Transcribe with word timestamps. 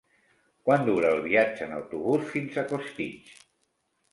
Quant 0.69 0.85
dura 0.87 1.11
el 1.17 1.21
viatge 1.27 1.67
en 1.67 1.75
autobús 1.81 2.25
fins 2.33 2.59
a 2.63 2.65
Costitx? 2.73 3.37